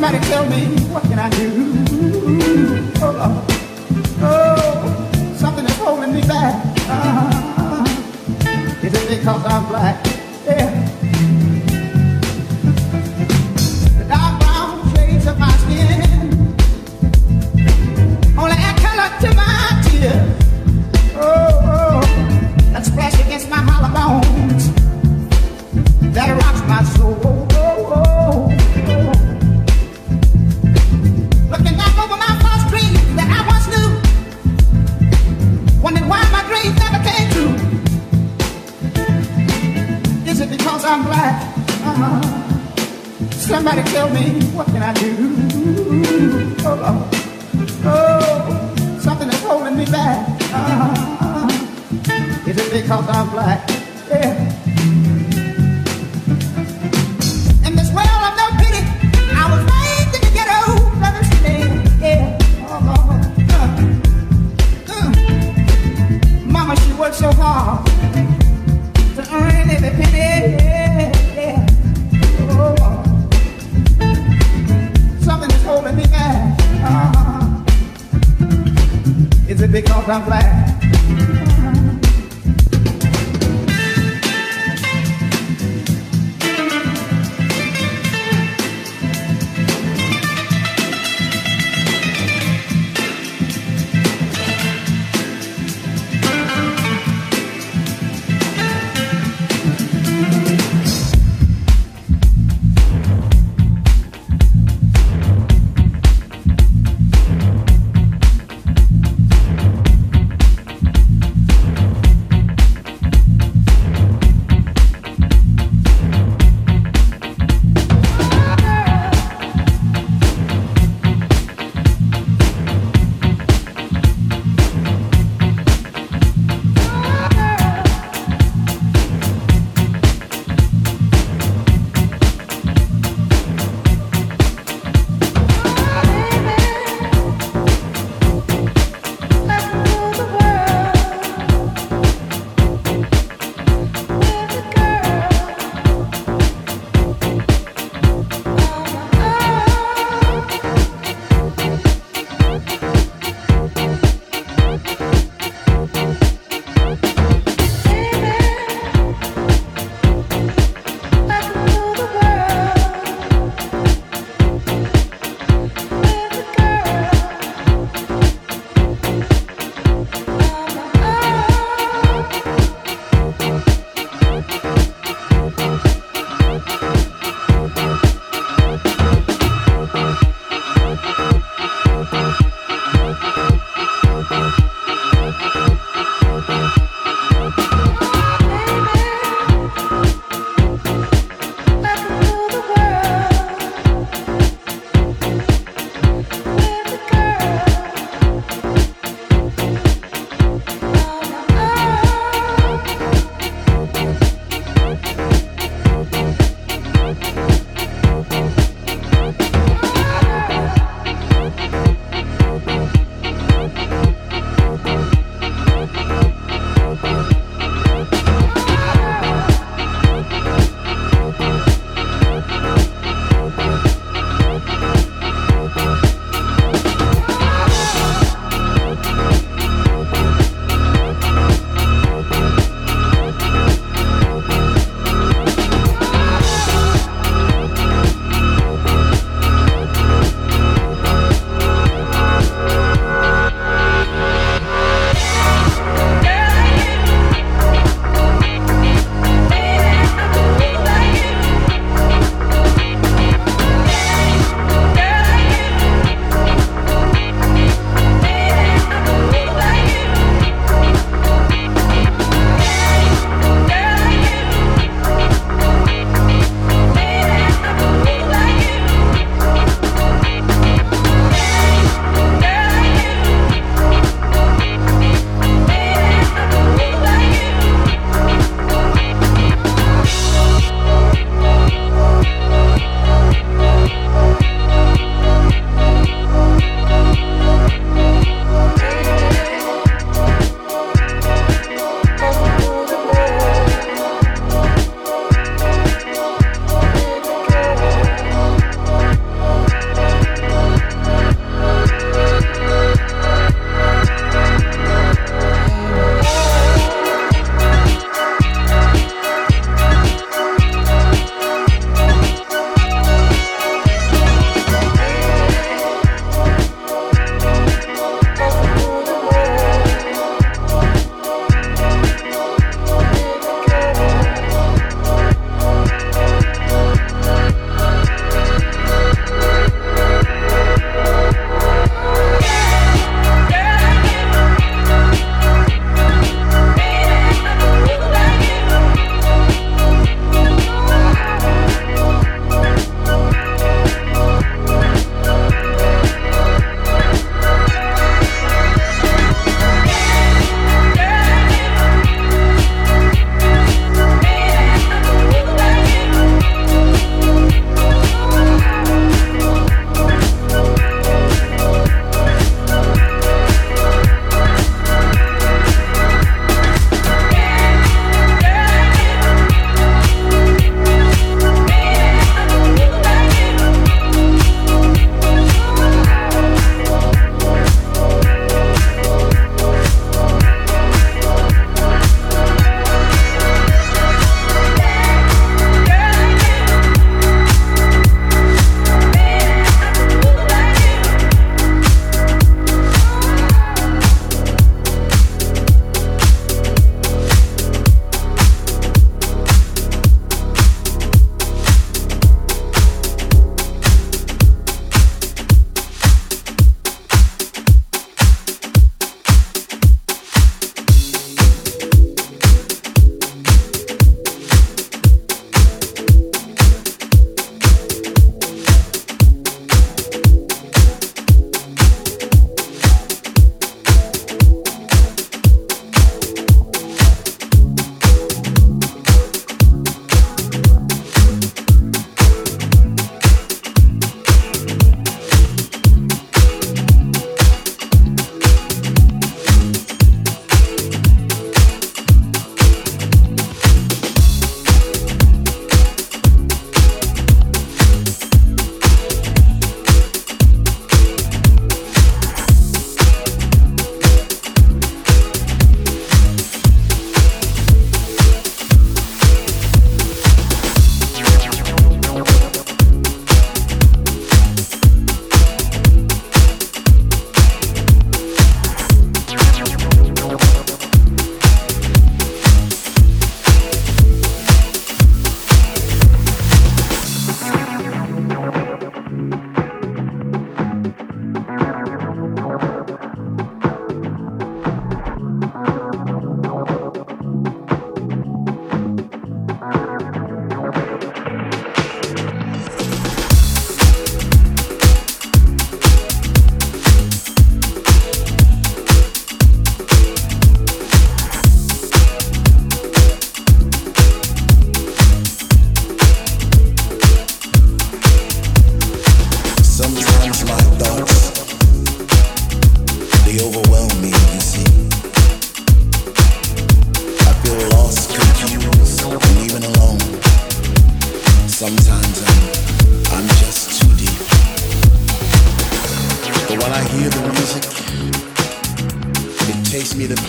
[0.00, 1.59] Somebody tell me what can I do?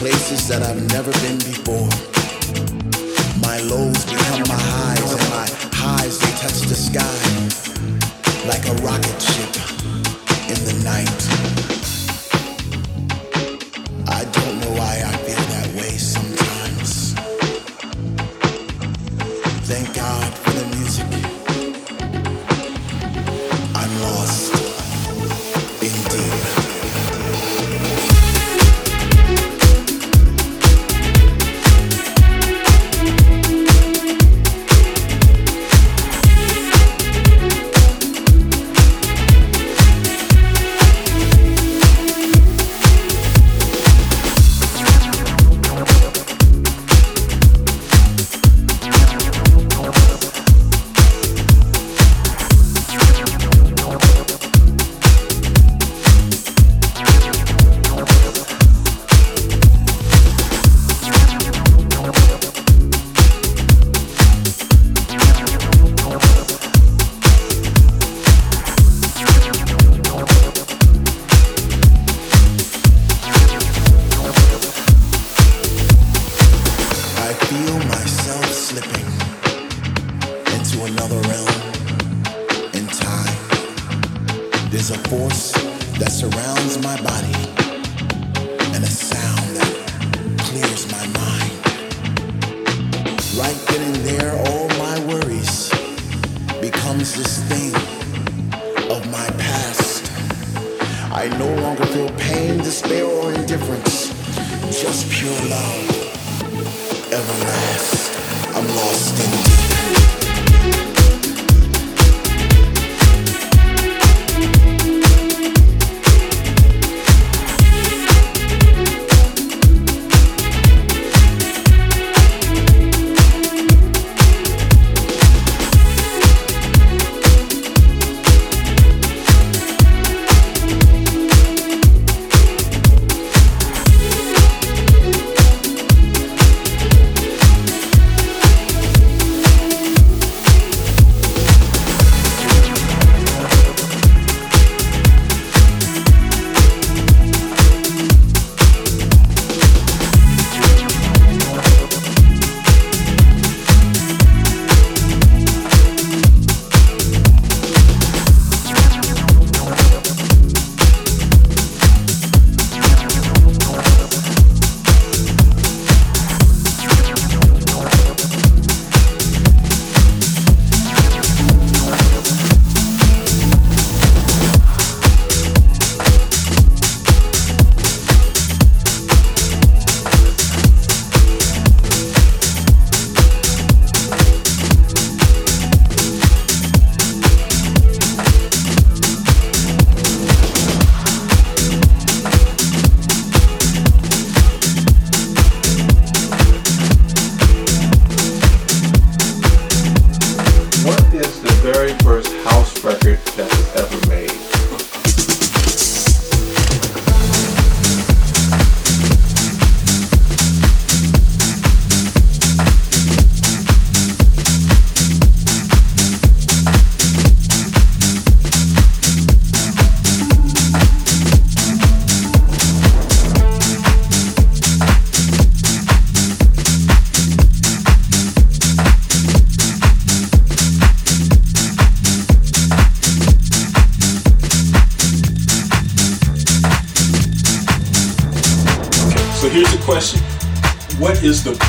[0.02, 1.88] places that I've never been before.
[3.40, 7.21] My lows become my highs, and my highs they touch the sky.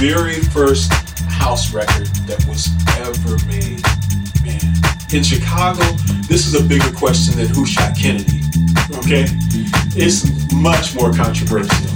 [0.03, 0.93] Very first
[1.31, 2.67] house record that was
[3.07, 3.81] ever made.
[4.43, 4.75] Man,
[5.15, 5.85] in Chicago,
[6.27, 8.41] this is a bigger question than who shot Kennedy.
[8.97, 9.27] Okay?
[9.95, 11.92] It's much more controversial.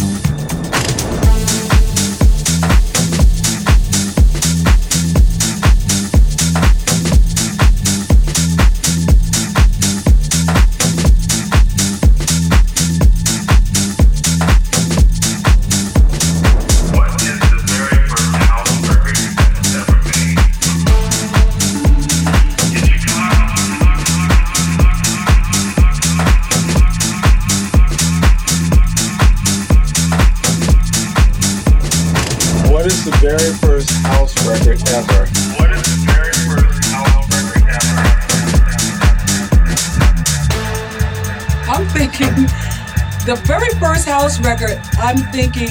[45.07, 45.71] I'm thinking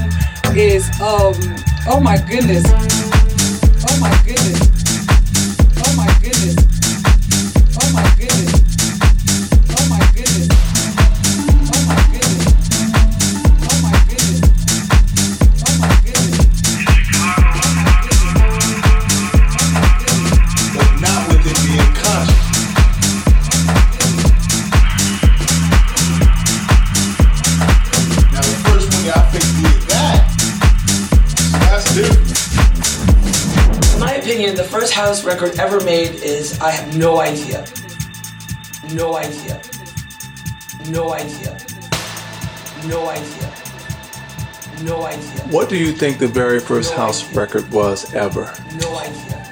[0.55, 1.35] is um
[1.87, 2.63] oh my goodness.
[36.65, 37.63] I have no idea.
[38.93, 39.61] No idea.
[40.89, 41.57] No idea.
[42.87, 43.53] No idea.
[44.83, 45.41] No idea.
[45.51, 47.39] What do you think the very first No house idea.
[47.39, 48.51] record was ever?
[48.81, 49.51] No idea.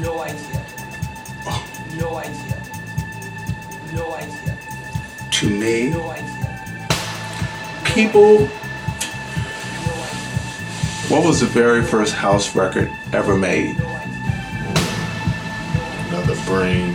[0.00, 0.64] No idea.
[2.00, 2.62] No idea.
[3.92, 4.58] No idea.
[5.30, 6.88] To me, No idea.
[7.84, 8.46] people, No
[10.08, 11.10] idea.
[11.10, 13.76] what was the very first house record ever made?
[16.62, 16.94] No brain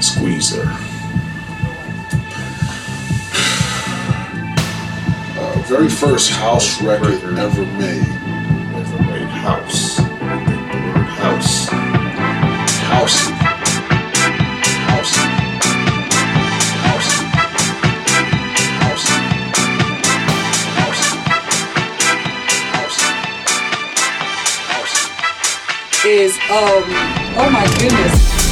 [0.00, 0.64] squeezer.
[5.38, 8.02] Uh, very first house record ever made.
[8.74, 10.00] Ever made house.
[10.00, 11.68] I think the word house.
[12.90, 13.32] Housey.
[14.88, 15.22] Housey.
[16.82, 17.22] Housey.
[18.82, 19.14] Housey.
[20.80, 21.16] Housey.
[22.74, 23.12] Housey.
[24.66, 25.06] Housey.
[26.04, 26.84] is um
[27.40, 28.47] oh my goodness.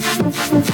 [0.00, 0.68] Thank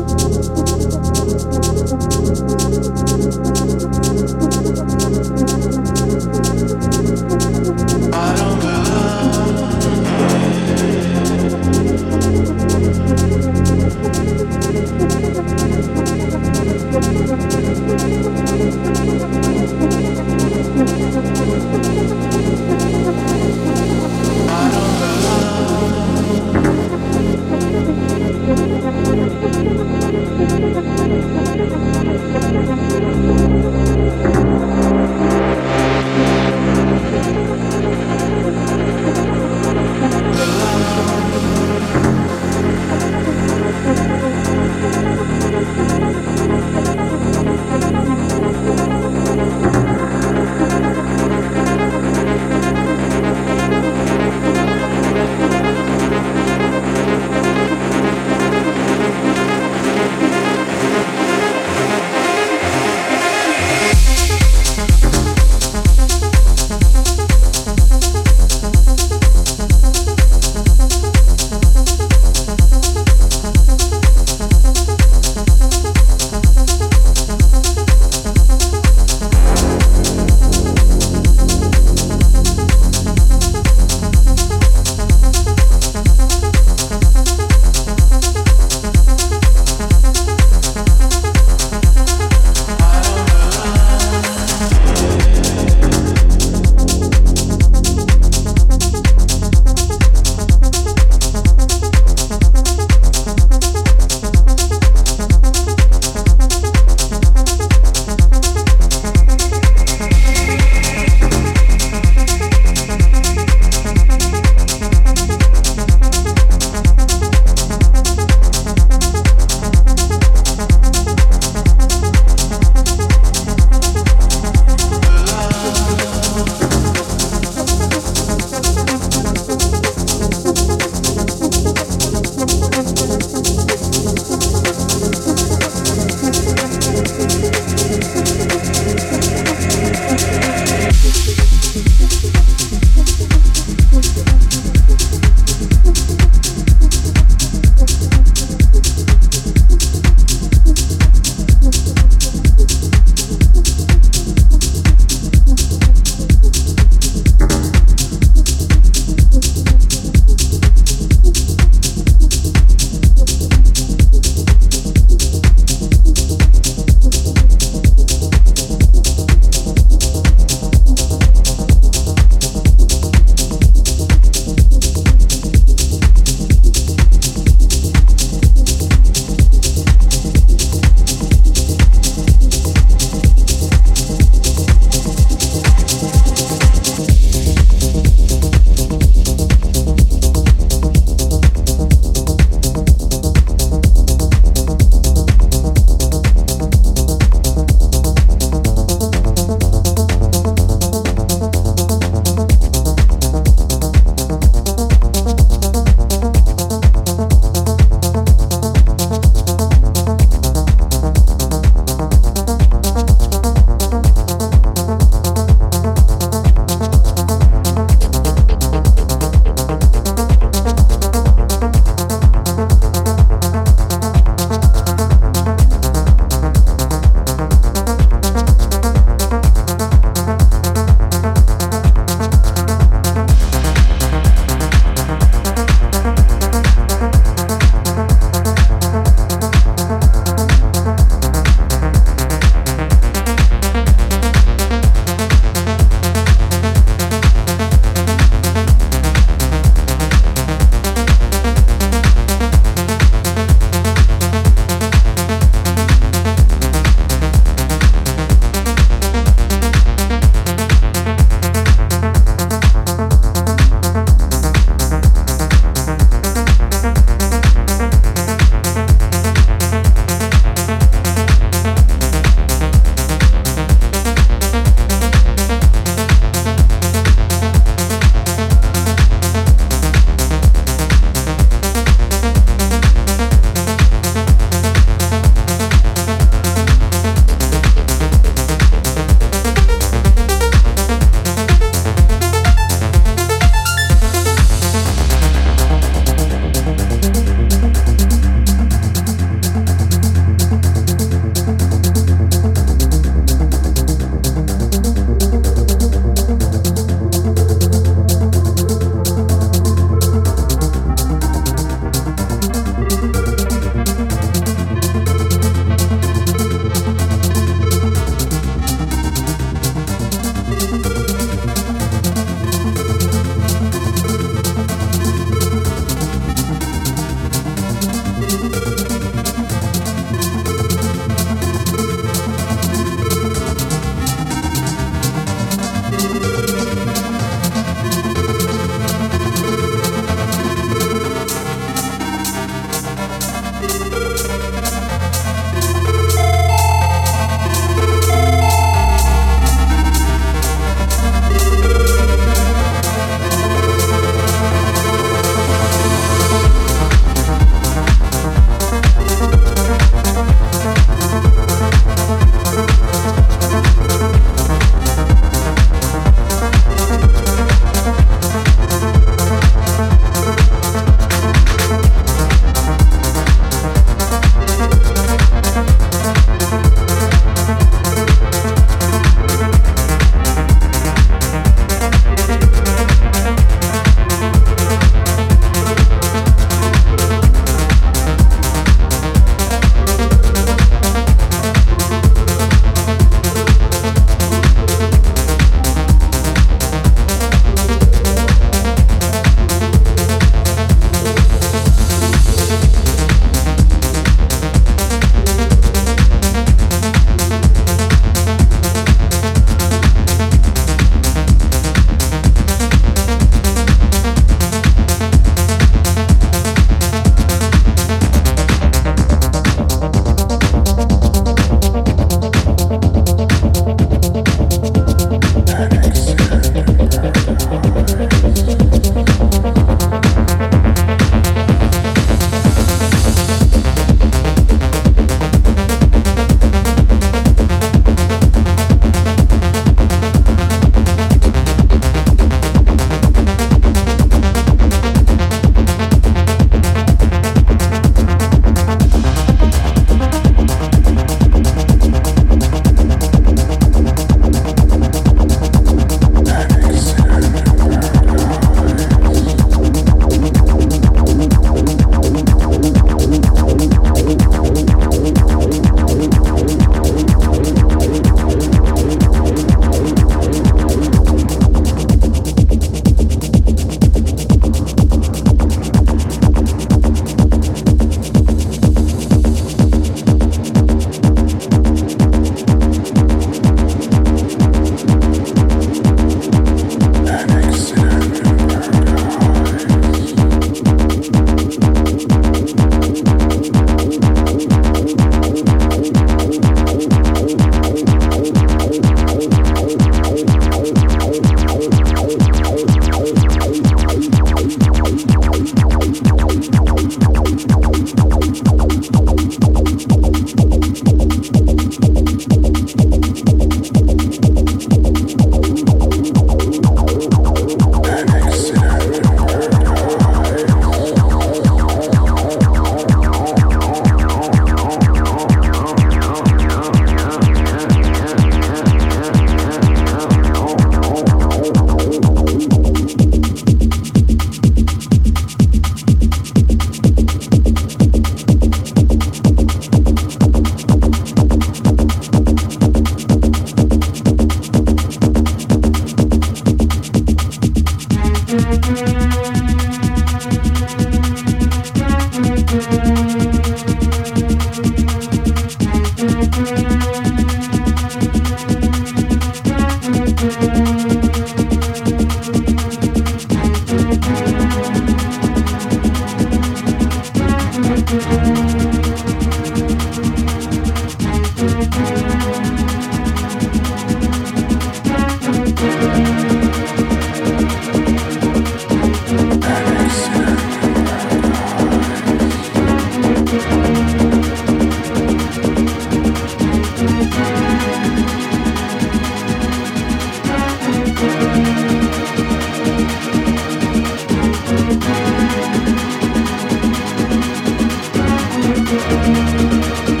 [599.61, 600.00] Thank